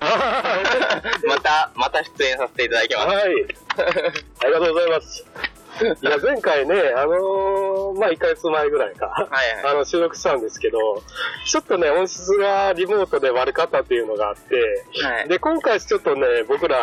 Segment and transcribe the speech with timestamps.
[1.26, 3.06] また、また出演させていただきます。
[3.08, 3.20] はい。
[4.40, 5.26] ありがとうございます。
[6.02, 10.78] いや、前回ね、あのーまあ、1ヶ月前ぐらいか、はいはいあの、収録したんですけど、
[11.46, 14.54] ちょっとね、音質がリモートで悪かったっていうのがあって、
[15.02, 16.76] はいで、今回ちょっとね、僕ら、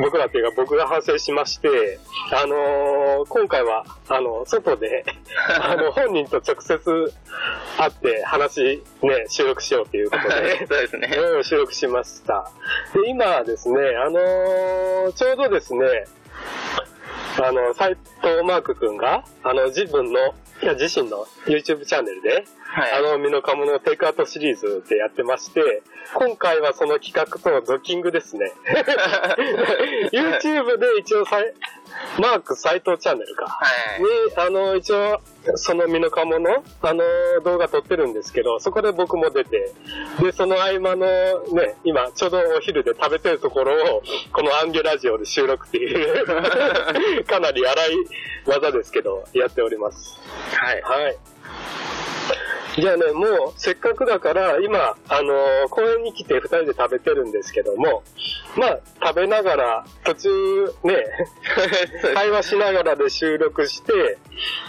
[0.00, 1.98] 僕らっていうか僕が反省しまして、
[2.32, 5.04] あのー今回は、あの、外で、
[5.60, 7.12] あの、本人と直接
[7.76, 11.16] 会って話、ね、収録しようということで、 そうですね。
[11.16, 12.48] うん収録しました。
[12.94, 16.06] で、今はですね、あのーちょうどですね、
[17.42, 22.92] あの、斎藤マーク君が、あの、自分の、いや、自身の YouTube チャンネルで、はい。
[22.92, 25.82] あの、ミノカモのテイクアウトシリーズでやってまして、
[26.14, 28.52] 今回はその企画とドッキングですね。
[30.12, 31.54] YouTube で一応さい、
[32.18, 33.46] マーク斎藤チャンネルか。
[33.46, 33.66] は
[33.98, 34.02] い。
[34.02, 35.20] に、あの、一応、
[35.56, 37.02] そのミノカモの、あの、
[37.44, 39.72] 動画撮ってるんですけど、そこで僕も出て、
[40.20, 41.06] で、その合間の
[41.52, 46.24] ね、今、ちょうどお昼で食べてるところを、このアンゲラジオで収録っていう、
[47.24, 47.96] かなり荒い
[48.46, 50.18] 技ですけど、やっております。
[50.54, 50.82] はい。
[50.82, 51.16] はい。
[52.76, 58.02] じゃあね、もう、せっかくだから、今、あのー公園に来て二人で食べてるんですけども、
[58.56, 61.04] まあ、食べながら、途中、ね、
[62.14, 64.18] 会話しながらで収録して、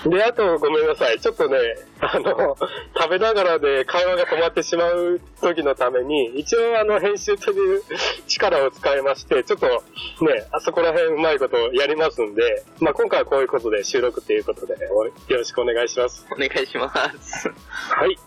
[0.05, 1.19] で、あと、ごめんなさい。
[1.19, 1.57] ちょっとね、
[2.02, 2.57] あの、
[2.97, 7.83] 食べながらで会話が止まってしまう時のために、一応、あの、編集という
[8.27, 16.25] 力を使いまして、ちょっと、ね、あそこら辺うまいことやりますんで、まあ、今回はこういうことで収録ということで、およろしくお願いします。
[16.31, 17.49] お願いします。
[17.49, 18.17] はい。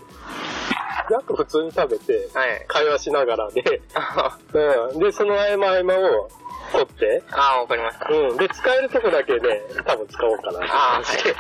[1.11, 2.64] なんか普通に食べて、はい。
[2.69, 4.39] 会話しながらで、あ
[4.92, 4.98] うん。
[5.00, 6.30] で、その合間合間を
[6.72, 8.08] 取って、あー、わかりました。
[8.08, 8.36] うん。
[8.36, 11.30] で、使えるとこだけね、多分使おうかなあまして。
[11.30, 11.36] うん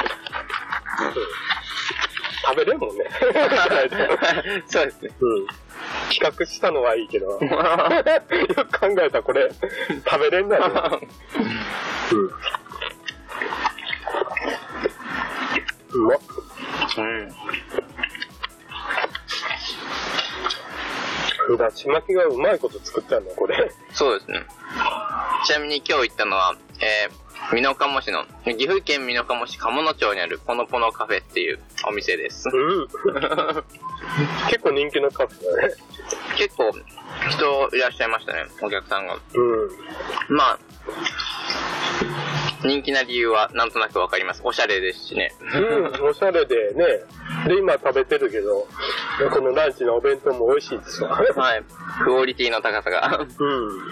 [2.46, 3.04] 食べれんもんね。
[4.66, 5.10] そうですね。
[5.20, 5.46] うん。
[6.10, 9.50] 企画したのはいいけど、 よく考えたらこれ、
[10.08, 10.80] 食べれんだよね。
[12.12, 12.26] うん。
[15.92, 16.18] うまっ。
[16.96, 17.34] うん。
[21.56, 23.70] だし巻きがうまいこと作ったんだ、これ。
[23.92, 24.44] そうですね。
[25.44, 32.48] ちなみに今日行ったのは、えー、美濃加茂市の、岐阜県美濃加茂市鴨野町にあるポノポノカフェっていうお店です。
[32.48, 32.88] うん。
[34.48, 35.74] 結構人気のカフェだね。
[36.36, 36.72] 結構
[37.30, 39.14] 人いらっしゃいましたね、お客さんが。
[39.34, 39.40] う
[40.32, 40.36] ん。
[40.36, 40.58] まあ、
[42.62, 44.40] 人気な理由はなんとなくわかります。
[44.44, 45.34] おしゃれですしね。
[45.40, 46.84] うん、おしゃれでね。
[47.46, 48.66] で、今食べてるけど、
[49.30, 51.10] このランチのお弁当も美味しいですわ。
[51.10, 51.64] はい。
[52.04, 53.26] クオリティの高さが。
[53.38, 53.68] うん。
[53.68, 53.84] うん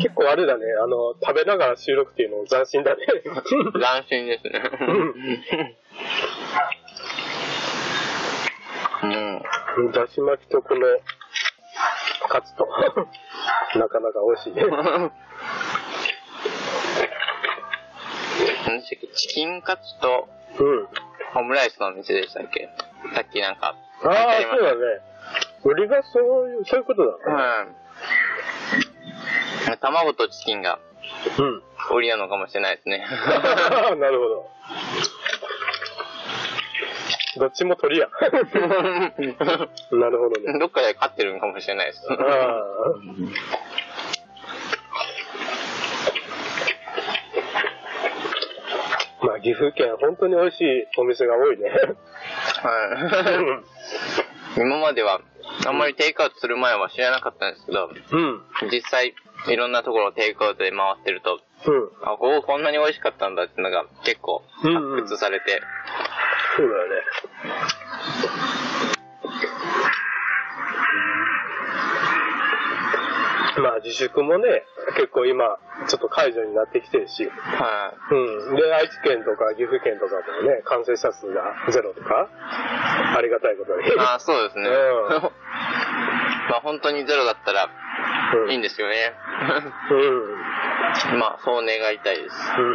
[0.00, 3.04] 結構あれだね、あの、食べながら収録っていうのも斬新だね。
[3.10, 4.62] 斬新ですね。
[9.02, 9.06] う
[9.82, 9.92] ん。
[9.92, 10.80] だし巻きとこの、
[12.28, 12.66] カツと、
[13.78, 14.64] なかなか美味しいね。
[18.66, 19.06] 何でしたっけ？
[19.14, 20.28] チキンカツと
[20.60, 20.88] うん。
[21.34, 22.68] オムライスのお店でしたっけ？
[23.14, 23.74] さっきなんか。
[24.04, 24.12] ああ、
[24.52, 24.80] そうだね。
[25.64, 27.12] 売りがそういう、そういうことだ
[27.66, 27.72] ね。
[29.70, 29.78] うん。
[29.78, 30.78] 卵とチキンが
[31.38, 31.62] うん。
[31.96, 33.04] 売りなのかもしれないですね。
[33.98, 34.50] なるほど。
[37.38, 38.08] どっちも鳥や。
[39.92, 40.58] なるほどね。
[40.58, 42.02] どっかで飼ってるのかもしれないです。
[49.20, 50.64] まあ、岐阜県、本当に美味しい
[50.96, 51.70] お店が多いね。
[51.70, 51.76] は
[54.56, 54.60] い。
[54.60, 55.20] 今までは、
[55.68, 58.40] あんまりテイクアウトする前は知らなかったんですけど、うん。
[58.72, 59.14] 実際、
[59.48, 61.90] いろんなところをテイクアウトで回ってると、うん。
[62.02, 65.60] あ、こここんなに美味しかったんだっていうのが結構うんうん発掘されて、
[66.56, 66.94] そうだよね。
[73.60, 74.62] まあ自粛もね、
[74.94, 75.58] 結構今、
[75.88, 78.56] ちょっと解除になってきてるし、はうん。
[78.56, 82.28] で、愛知県とか岐阜県とかもね、感染者数がゼロとか、
[83.16, 83.88] ありがたいことに。
[83.88, 83.92] い。
[83.98, 84.68] あそうですね。
[84.68, 85.30] うん
[86.48, 87.68] まあ本当にゼロだったら
[88.34, 89.12] うんいいんですよね。
[89.90, 91.18] うん。
[91.18, 92.34] まあそう願いたいです。
[92.58, 92.68] うん。
[92.68, 92.72] う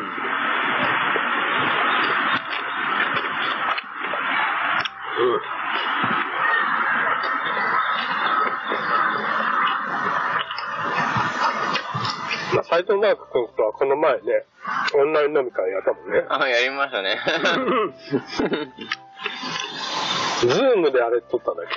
[5.38, 5.42] ん。
[12.56, 14.46] まあ、斎藤マーク君とはこの前ね、
[14.96, 16.24] オンライン飲み会やったもんね。
[16.30, 17.20] あ、やりましたね。
[20.42, 21.74] Zoomであれ撮ったんだっけ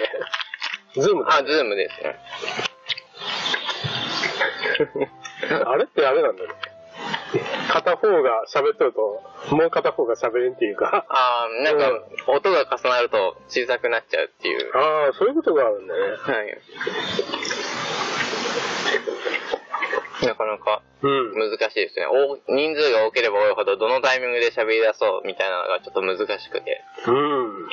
[0.97, 2.17] Zoomあ、だ、 Zoomですね。
[5.65, 6.49] あれってあれなんだね。
[7.73, 9.23] 片方が喋っとると、
[9.55, 11.05] もう片方が喋れんっていうか。
[11.09, 11.91] ああ、なんか、
[12.27, 14.71] 音が重なると小さくなっちゃうっていう。
[14.75, 16.01] ああ、そういうことがあるんだね。
[16.01, 16.59] はい。
[20.27, 21.35] なかなかうん。
[21.35, 22.07] 難しいですね。
[22.07, 26.83] お人数が多ければ多いほど、どのタイミングで喋り出そうみたいなのがちょっと難しくて。
[27.07, 27.69] うん。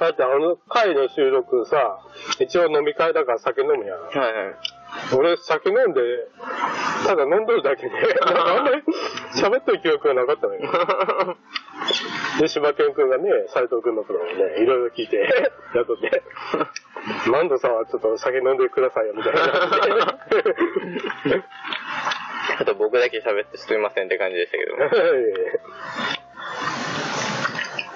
[0.00, 2.00] だってあの回の収録さ、
[2.40, 4.00] 一応飲み会だから酒飲むやん。
[4.00, 4.54] はいはい。
[5.14, 6.00] 俺酒飲んで、
[7.06, 7.92] ただ飲んどるだけで、
[8.22, 8.82] あんまり
[9.36, 10.60] 喋ってる記憶がなかったのよ。
[12.40, 14.32] で、柴犬くんがね、斎藤くんのこともね、
[14.62, 15.16] いろいろ聞いて、
[15.74, 16.22] やっとって、
[17.30, 19.40] マンドさんはちょっと酒飲んでくださいよ、みたいな。
[22.58, 24.82] あと僕だけ喋ってすみませんって感じでしたけども。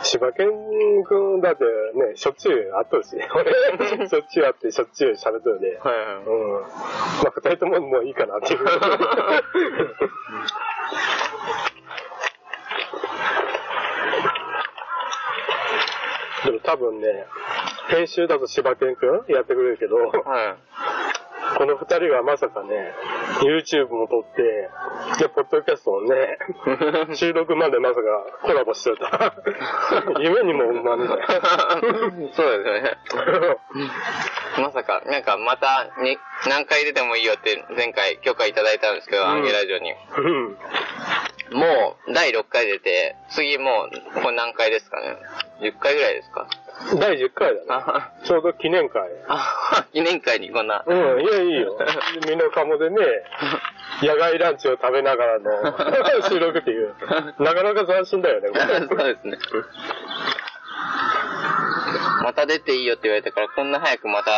[0.05, 5.79] 柴犬くんだってね、しょっちゅう会っとるし、 俺、しょっちゅう会ってしょっちゅう喋っとるで。
[5.83, 6.05] はいはい。
[6.25, 6.61] うん。
[6.61, 6.69] ま
[7.29, 8.65] あ、二人とももういいかなっていう。
[16.45, 17.27] でも多分ね、
[17.89, 20.15] 編集だと柴犬くんやってくれるけど、はい。
[21.57, 22.95] この二人がまさかね、
[23.43, 24.71] YouTube も撮って、
[25.19, 26.39] で、ポッドキャストをね、
[27.15, 28.03] 収録までまさか
[28.43, 29.35] コラボしてた。
[30.21, 31.07] 夢にも思わね
[32.35, 32.99] そうですよね。
[34.59, 39.93] まさか、なんかまたに何回出てもいいよって前回許可いただいたんですけど、うんアンゲラジオに。
[40.19, 40.59] うん。
[41.53, 45.17] もう第6回出て、次もうこれ何回ですかね
[45.61, 46.47] ?10 回ぐらいですか
[46.99, 47.67] 第10回だね。
[47.69, 49.03] あ、ちょうど記念会。
[49.29, 50.85] あ記念会にこんな。
[50.87, 51.79] うん、いや、いいよ。
[52.29, 52.97] ミノカモでね、
[54.03, 55.51] 野外ランチを食べながらの
[56.29, 56.95] 収録っていう。
[57.39, 58.69] なかなか斬新だよね、こそう
[58.99, 59.39] れですね。
[62.23, 64.31] また出ていいよって言われたから、こんな早くまた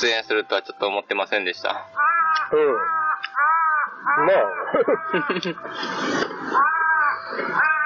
[0.00, 1.86] 出演するとはちょっと思ってませんでした。
[2.52, 4.26] うん。
[4.26, 4.46] まあ。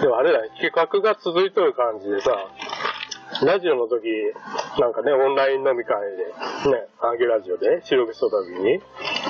[0.00, 2.30] でもあれだね、企画が続いとる感じでさ、
[3.44, 4.06] ラジオの時、
[4.80, 8.80] なんかね、オンライン飲み会で、ね、アンゲラジオで収録した時に、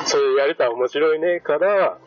[0.07, 1.99] それやれたら面白いねから、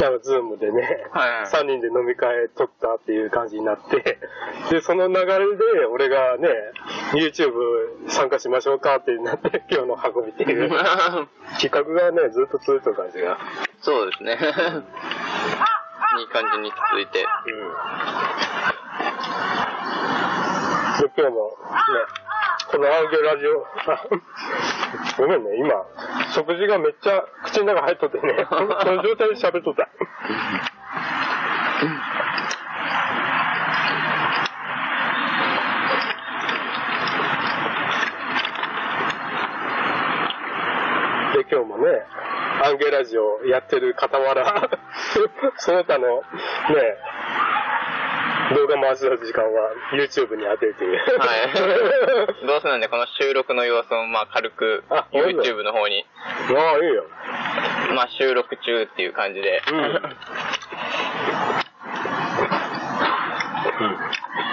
[0.00, 4.18] なんかズームでね、はいはい3人で飲み会撮ったっていう感じになって、
[4.70, 5.24] で、その流れ
[5.56, 6.48] で俺がね、
[7.12, 7.52] YouTube
[8.08, 10.70] 参加しましょうかってなって、 今日の運びっていう
[11.60, 13.38] 企画がね、ずっと続いてる感じが。
[13.80, 14.38] そうですね。
[16.18, 17.20] いい感じに続いて。
[17.20, 17.26] で、
[21.16, 21.54] 今日もね、
[22.70, 23.64] このアンゲラジオ、
[25.22, 25.70] ごめんね、今、
[26.34, 28.56] 食事がめっちゃ口の中入っとってね、 そ
[28.92, 29.88] の状態で喋っとった。
[41.34, 42.04] で、今日もね、
[42.62, 44.68] アンゲラジオやってる傍ら、
[45.58, 46.22] その他のね、
[48.54, 51.18] 動画回してた時間は YouTube に当てるという。
[51.18, 52.46] はい。
[52.46, 56.06] どうせなんで、この収録の様子を、まあ、軽く YouTube の方に、
[56.56, 57.04] ああ、いいよ。
[57.94, 59.62] まあ、収録中っていう感じで。
[59.72, 60.00] うん
[63.60, 63.86] 収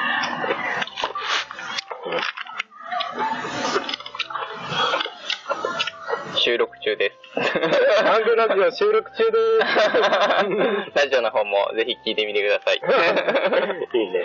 [8.37, 9.37] ラジオ収録中で
[10.93, 12.79] ラジオの方もぜひ聞いてみてください。
[12.79, 12.85] す。
[13.97, 14.23] いいね。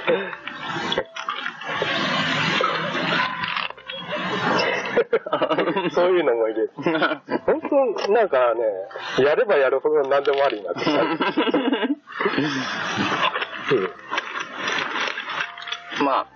[5.92, 6.70] そういうのもいる。
[6.76, 7.60] 本
[8.06, 8.62] 当、なんかね、
[9.24, 11.00] やればやるほど何でもありになってきた。
[11.00, 11.14] う ん
[16.04, 16.26] まあ、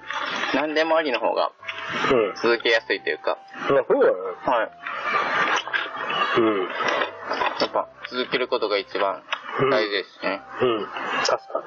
[0.55, 1.51] 何でもありの方が
[2.13, 2.35] うん。
[2.37, 3.39] 続けやすいというか、
[3.71, 4.17] まあそうだよ。
[4.45, 4.71] はい。
[6.41, 6.69] うん。
[7.61, 9.23] やっぱ、続けることが一番
[9.71, 10.41] 大事ですね。
[10.61, 10.87] うん。
[11.27, 11.67] 確かに。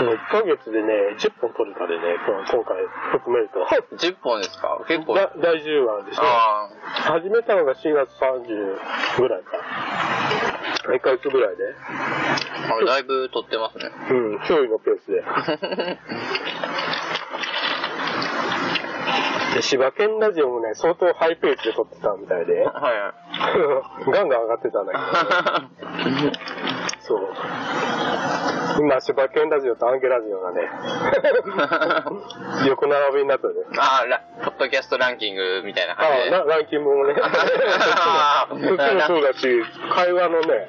[0.00, 2.76] もう1ヶ月でね、10本取れたでね、今回
[3.12, 3.60] 含めると。
[3.96, 4.80] 10本ですか？
[4.88, 5.14] 結構。
[5.14, 6.22] だ第10話でしょ。
[6.24, 6.70] あ
[7.20, 8.78] 始めたのが4月30
[9.20, 9.58] ぐらいか。
[10.88, 11.64] 1ヶ月ぐらいで。
[12.72, 13.90] あ、あれだいぶ撮ってますね。
[14.10, 15.22] うん、驚異のペースで。
[19.54, 22.64] で、柴犬ラジオもね、相当ハイペースで撮ってたみたいで。
[22.64, 23.14] は
[24.06, 26.32] ガンガン上がってたんだけど。
[27.00, 27.20] そう。
[28.78, 30.62] 今、柴犬ラジオとアンゲラジオがね、
[32.64, 32.66] い。
[32.68, 33.66] 横並びになってる。
[33.78, 36.30] ああ、ラポッドキャストランキングみたいなあ感じで。
[36.30, 37.14] ラランキングもね、
[39.06, 39.62] そうだし、
[39.94, 40.68] 会話のね、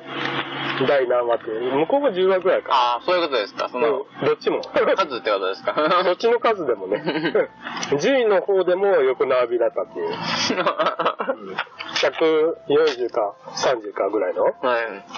[0.88, 2.74] 第何話って、向こうも10話ぐらいか。
[2.74, 3.70] ああ、そういうことですか。
[3.70, 4.62] その、うんどっちも。
[4.62, 5.74] 数ってことですか。
[6.04, 7.02] どっちの数でもね。
[7.92, 10.10] 10位の方でも横並びだったっていう。
[12.02, 14.54] 140か30かぐらいのはい。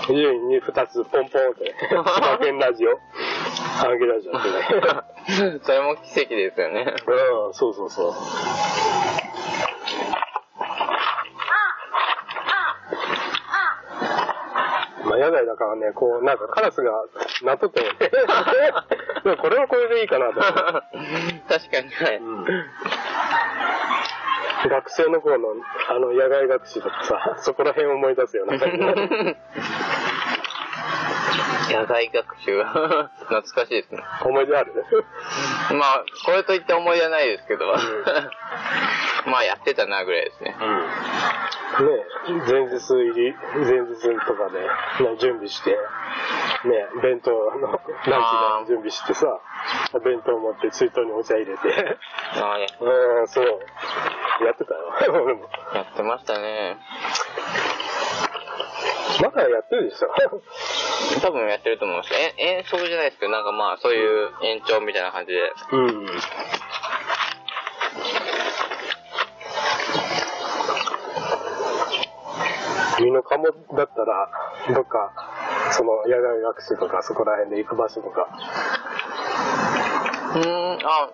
[0.08, 2.98] 10位に2つポンポンって、千葉県ラジオ、
[3.77, 5.60] ハンゲラジオってね。
[5.63, 6.93] それも奇跡ですよね。
[7.48, 8.13] うん、そうそうそう。
[15.05, 16.92] まあ、野外だからね、こう、なんかカラスが
[17.44, 17.94] 鳴っとってもね、
[19.24, 20.42] でもこれはこれでいいかなと。
[20.42, 22.22] 確かに、はい。
[24.70, 25.48] 学生の頃の、
[25.89, 29.38] あの、野外学習とかさ、そこら辺を思い出すような感じね
[31.72, 32.63] 野外学習。
[32.63, 34.03] 懐かしいですね。
[34.24, 34.74] 思い出ある？
[35.74, 37.65] まあ、これといって思い出はないですけど、
[39.27, 40.51] まあやってたなぐらいですね。
[40.51, 40.58] ね
[41.77, 44.62] 前日入り、前日とかで、
[45.10, 45.77] ね、準備して、ね、
[47.01, 49.39] 弁当のランチの準備してさ、
[50.06, 51.98] 弁当持って水筒にお茶入れて、
[52.36, 53.46] ああやうん、そう、
[54.46, 55.50] やってたよ、俺も。
[55.74, 56.77] やってましたね。
[59.22, 60.10] まだやってるでしょ？
[61.22, 62.10] 多分やってると思います。
[62.13, 65.53] え遠足じゃないですけど、なんかまあそういう延長みたいな感じで。
[65.72, 66.08] うん。
[73.03, 74.29] 身の鴨だったら、
[74.74, 75.12] どっか、
[75.72, 78.27] その野外学習とか、そこら辺で行く場所とか。
[80.36, 81.10] うーん、あ、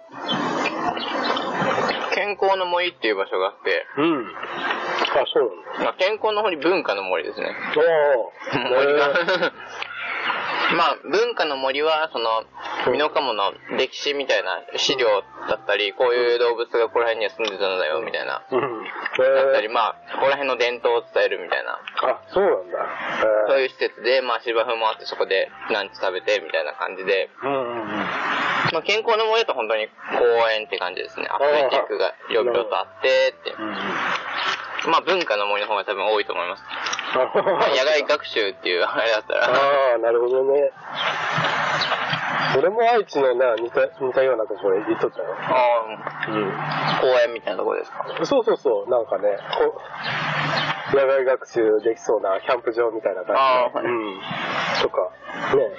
[2.14, 4.28] 健康の森っていう場所があって、うん。
[4.28, 5.84] あ、そうなんだ。
[5.86, 7.56] まあ、健康の森文化の森ですね。
[7.76, 8.70] おー。
[8.70, 9.52] 森がえ。
[10.76, 12.44] まあ、文化の森は、その、
[12.88, 15.08] ミノカモの歴史みたいな資料
[15.50, 18.42] だったり、こういう動物がここら辺には住んでたんだよ、みたいな。
[18.50, 18.84] ーうん。
[18.84, 21.76] だったり、えー、まあ、ここら辺の伝統を伝えるみたいな。
[22.08, 22.80] あ、そうなんだ。
[23.48, 27.90] そうえいう施設で、まあ芝生もあってそこでランチ食べてみたいな感じで、ー、うんうんうん。
[28.72, 31.28] まあ健康の森だと本当に公園って感じですね。
[31.28, 33.56] アスレチックが広々とあってって。
[34.88, 36.64] まあ文化の森の方が多分多いと思います。
[37.16, 39.48] まあ 野外学習っていうあれだったら。
[39.48, 40.72] ああ、なるほどね。
[42.58, 45.36] 俺も愛知のな、似た、似たようなところへ行っとったよ。
[45.40, 45.86] あ
[46.28, 46.54] うん。
[46.56, 48.06] あ、公園みたいなとこですか？
[48.26, 49.80] そうそうそう、なんかね、こ
[50.94, 53.40] う、野外学習できそうなキャンプ場みたいな感じで。
[53.40, 54.20] あーはいうん。
[54.82, 55.12] とか、
[55.56, 55.70] ね、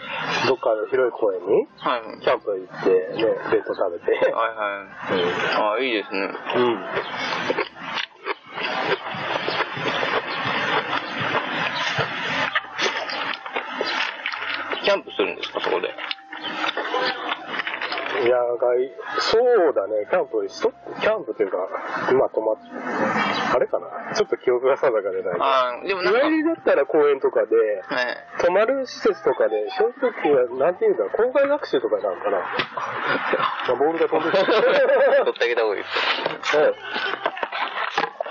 [0.49, 2.21] どっかの広い公園に、はい。
[2.23, 4.13] キャンプ行って、ね、弁当食べて。
[4.13, 5.57] はいはい。
[5.57, 6.21] ああ、いいですね。
[6.57, 6.85] うん。
[14.83, 15.89] キャンプするんですか、そこで？
[18.29, 21.57] 野外、そうだね、キャンプしと、キャンプというか、
[22.13, 22.57] まあ泊まっ、
[23.55, 25.45] あれかなちょっと記憶が定かでないけど。
[25.45, 28.17] ああ、でもなんか、日帰りだったら公園とかで、はい。
[28.41, 32.39] 泊まる施設とかで、そういう時は、なんていうんだろう、校外学習とかなのかな。
[33.69, 34.53] まあ、ボールが飛んできて。
[34.53, 35.89] 取ってあげた方がいいで
[36.43, 36.63] すよ。
[36.63, 36.75] うん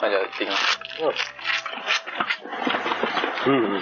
[0.01, 0.79] あ、じゃあ、行ってきます。
[3.47, 3.53] うん。
[3.53, 3.81] うん。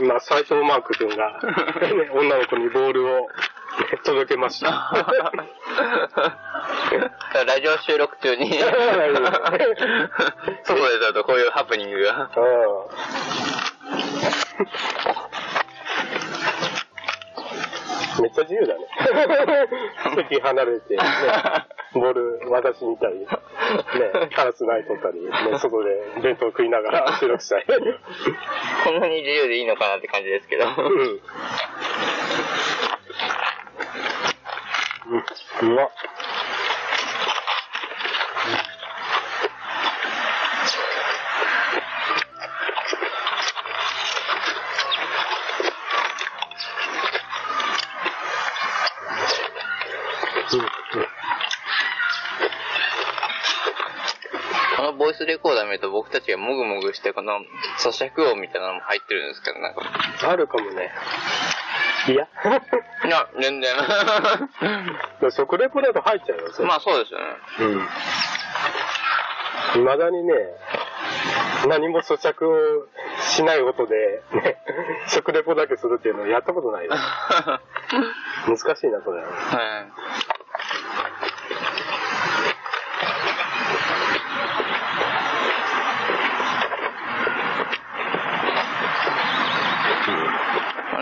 [0.00, 3.28] 今、斎藤マーク君が、ね女の子にボールを
[4.04, 4.68] 届けました。
[7.46, 8.70] ラジオ収録中に、 外
[10.88, 12.30] でだとこういうハプニングが。
[18.20, 18.86] めっちゃ自由だね。
[20.28, 21.02] 席離れて、ね、
[21.94, 23.26] ボール渡しに行ったり、
[23.74, 25.90] ね、カラス鳴いとったり、ね、外で
[26.22, 27.64] 弁当食いながら 収録したり。
[28.84, 30.66] こんなに自由でいいのかなって感じですけど。
[30.66, 31.20] うん。
[35.62, 35.90] うん、うまっ。
[54.82, 57.38] このボイスレコーダー見ると僕たちがもぐもぐしてこの
[57.78, 59.82] 咀嚼音みたいなのも入ってるんですけど、なんか。
[60.28, 60.90] あるかもね。
[62.08, 62.26] いや。
[63.06, 63.76] いや、全然。
[65.30, 67.26] 食レポだと入っちゃうよ、それまあそうですよね。
[67.60, 67.88] うん。
[69.84, 70.34] 未だにね、
[71.68, 72.88] 何も咀嚼を
[73.20, 74.56] しない音で、ね、
[75.06, 76.92] 食レポだけするっていうのをやったことないよ。
[78.50, 79.22] 難しいな、それ。
[79.22, 80.32] はい。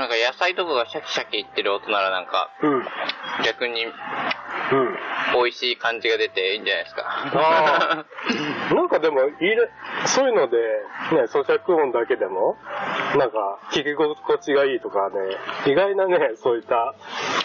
[0.00, 2.75] なんか野菜とかがシャキシャキいってる音ならなんかうん。
[2.76, 2.85] うん。
[3.44, 3.87] 逆に
[5.35, 7.02] 美味しい感じが出ていいんじゃないですか。
[7.06, 8.04] あ
[8.75, 9.32] なんかでも、い
[10.06, 10.56] そういうので、
[11.12, 12.56] ね、咀嚼音だけでも、
[13.16, 16.94] なんか、聞き心地がいいとかね、意外なね、そういった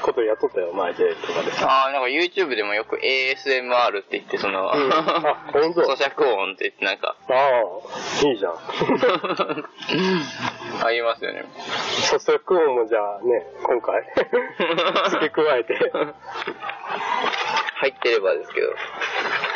[0.02, 1.68] ことやっとったよ、前でとかでさ。
[1.68, 8.54] ああ、なんか YouTube でもよく ASMR って言って、その、うんあ本当 咀嚼音って言ってなんか、ああ、いいじゃん。
[10.84, 11.46] ありますよね。
[12.12, 14.04] 咀嚼音もじゃあね、今回、
[15.12, 15.92] 付け加えて。
[17.78, 18.68] 入ってればですけど。
[18.68, 18.74] や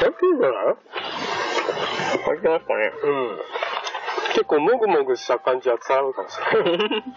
[0.09, 0.75] っていいんじゃない？
[2.25, 3.39] 入ってますかねうん。
[4.33, 7.03] 結構もぐもぐした感じは伝わるかもしれない。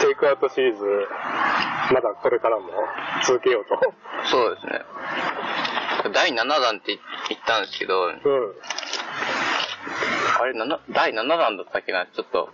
[0.00, 0.84] テイクアウトシリーズ、
[1.92, 2.68] まだこれからも
[3.24, 3.78] 続けようと。
[4.24, 4.82] そうですね。
[6.12, 8.12] 第7弾って言ったんですけど、うん、
[10.40, 10.54] あれ、
[10.90, 12.06] 第7弾だったっけな？
[12.06, 12.50] ちょっと、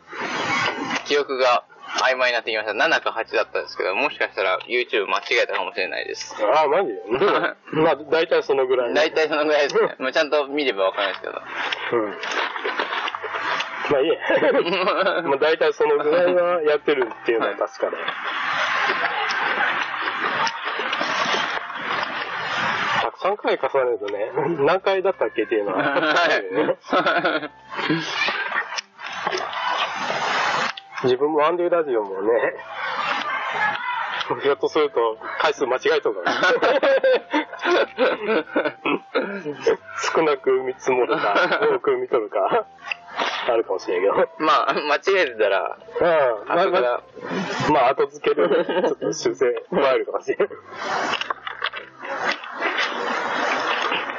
[1.04, 1.64] 記憶が
[2.00, 2.72] 曖昧になってきました。
[2.72, 6.34] 7か8だったんですけど、もしかしたら YouTube 間違えたかもしれないです。
[6.42, 6.90] ああ、マジ？
[7.76, 8.94] まあ、大体そのぐらい。
[8.94, 9.96] 大体そのぐらいですね。
[10.00, 11.42] まあ、ちゃんと見ればわかるんですけど。
[11.92, 12.10] うん。
[13.90, 14.14] まあいいや。
[15.22, 18.02] まあ大体そのぐらいはやってるっていうのは確かで、ね、
[23.22, 24.32] 3回重ねるとね、
[24.66, 26.16] 何回だったっけっていうのは、
[31.04, 32.54] 自分もアンデューラジオもね、
[34.42, 36.20] ひょっとすると回数間違えとか
[40.14, 42.66] 少なく見積もるか、多く見とるか。
[43.48, 44.14] あるかもしれんけど。
[44.38, 47.02] まあ、間違えてたら、うん、だから、
[47.72, 50.48] まあ、後付ける、ちょっと修正加えるかもしれん。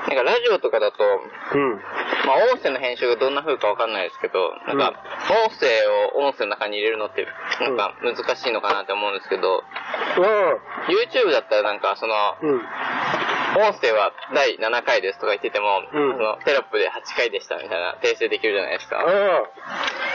[0.07, 1.75] なんかラジオとかだと、うん。
[2.25, 4.93] まあ音声の編集がどんな風かわかんないですけど、なんか、
[5.47, 5.67] 音声
[6.15, 7.25] を音声の中に入れるのって、
[7.61, 9.63] なんか難しいのかなって思うんですけど、
[10.87, 12.49] YouTube だったらなんかその、うん。
[12.51, 12.61] うん。
[13.55, 18.97] 音声は第7回ですとか言ってても、うんそのテロップで8回でしたみたいな訂正できるじゃないですか。
[18.97, 20.13] ああ。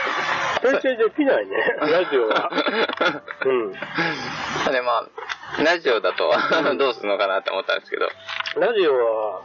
[0.61, 2.51] 編集できないね、 ラジオは。
[3.45, 3.71] うん。
[3.71, 5.07] でま
[5.57, 6.31] あ、ラジオだと
[6.77, 8.09] どうするのかなって思ったんですけど。
[8.57, 9.41] ラジオは、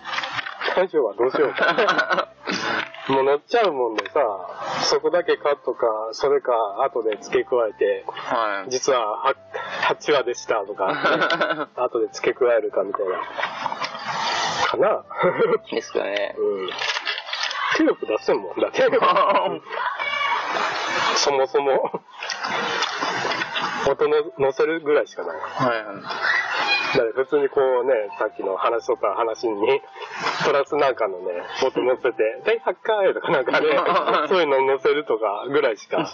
[0.76, 2.28] ラジオはどうしようか。
[3.08, 4.20] もう乗っちゃうもんでさ、
[4.84, 6.52] そこだけカットか、それか
[6.84, 8.70] 後で付け加えて、はい。
[8.70, 9.34] 実はは
[9.90, 13.20] 8話でしたとか、 後で付け加えるかみたいな。
[14.66, 15.04] かな
[15.70, 16.34] ですかね。
[16.38, 16.70] うん。
[17.76, 18.82] テロップ出せんもんだって。
[21.16, 22.00] そもそも。
[23.86, 25.36] 音の乗せるぐらいしかない。
[25.40, 25.96] はいはい。
[26.94, 29.82] だから普通にこうね、さっきの話とか話に、
[30.46, 33.68] プラスなんかのね、音乗せて、第8回とかなんかね、
[34.28, 35.98] そういうの乗せるとかぐらいしか。
[35.98, 36.04] は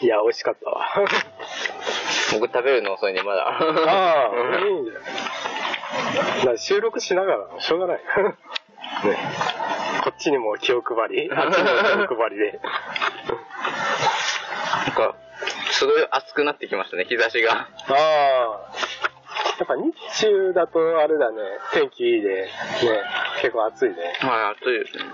[0.00, 0.86] いいや、美味しかったわ。
[2.32, 3.48] 僕食べるの遅いんでまだ。
[3.48, 4.86] ああ、いいん。
[4.86, 5.59] だから
[6.58, 8.00] 収録しながら、しょうがない。
[9.04, 9.18] ね。
[10.02, 12.60] こっちにも気を配り、 あっちにも気を配りで。
[14.86, 15.14] なんか、
[15.70, 17.52] すごい暑くなってきましたね、日差しが。
[17.52, 18.00] ああ。
[19.58, 22.50] やっぱ日中だとあれだね、天気いいで、ね、
[23.42, 23.96] 結構暑いね。
[24.20, 25.04] はい、暑いですね。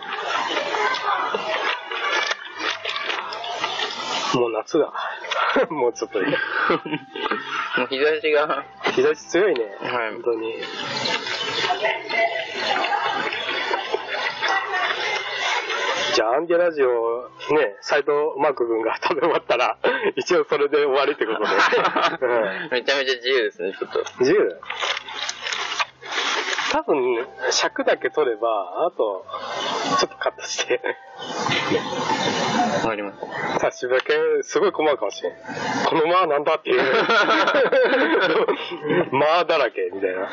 [4.34, 4.92] もう夏だ。
[5.70, 6.26] もうちょっとで。
[6.26, 6.32] も
[7.84, 8.64] う日差しが、
[8.96, 9.60] 日差し強いね。
[9.78, 10.54] はい本当に。
[16.14, 19.76] じゃあ、アンゲラジオ、ね、斎藤マーク君が食べ終わったら、
[20.16, 21.44] 一応それで終わりってことで。
[21.44, 22.28] う
[22.68, 24.02] んめちゃめちゃ自由ですね、ちょっと。
[24.24, 24.56] 10?
[26.72, 29.26] 多分、尺だけ取れば、あと、
[30.00, 30.80] ちょっとカットして、
[31.74, 33.18] わかります。
[33.60, 35.32] 差しだけすごい困るかもしれん。
[35.88, 36.82] この間なんだっていう。
[39.12, 40.30] 間だらけみたいな。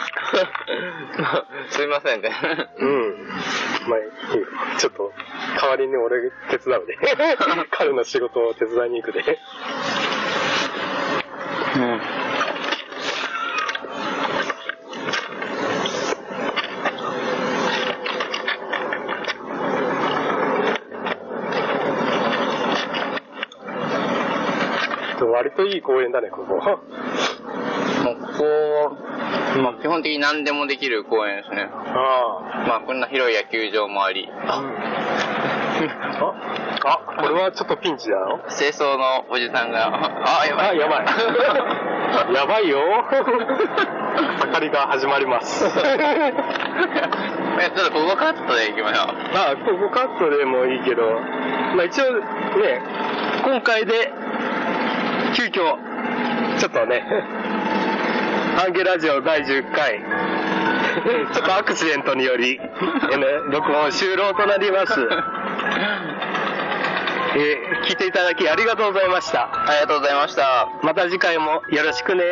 [1.70, 2.32] すいませんね。
[2.78, 3.28] うん。
[3.88, 4.04] まあ、い
[4.38, 5.12] いよちょっと、
[5.60, 6.98] 代わりに俺手伝うで。
[7.72, 9.40] 彼の仕事を手伝いに行くで。
[11.76, 12.23] うん。
[25.56, 26.56] といい公園だね、ここ。
[26.56, 28.98] もうここ、
[29.62, 31.70] まあ基本的に何でもできる公園ですね。
[31.72, 34.62] あまあこんな広い野球場もあり、あ。
[36.86, 38.42] あ、あ、これはちょっとピンチだよ。
[38.50, 40.70] 清掃のおじさんが、あ、やばい。
[40.70, 41.06] あ、やばい。
[42.36, 42.80] やばいよ。
[44.54, 45.66] 盛りが始まります。
[45.66, 45.70] え、
[47.76, 49.08] ちょっとここカットでいきましょう。
[49.34, 51.20] まあ、ここカットでもいいけど、
[51.76, 52.22] まあ一応ね、
[53.46, 54.12] 今回で、
[55.36, 55.52] 急遽、
[56.60, 57.04] ちょっとね、
[58.64, 60.00] アンゲラジオ第10回、
[61.34, 62.60] ちょっとアクシデントにより、
[63.12, 64.94] えね、録音終了となります。
[67.36, 69.50] えー聞いていただきありがとうございました。
[69.68, 70.70] ありがとうございました。
[70.84, 72.24] また次回もよろしくね。